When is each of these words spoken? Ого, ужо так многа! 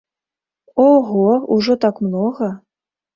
Ого, 0.89 1.31
ужо 1.55 1.73
так 1.83 1.95
многа! 2.05 2.49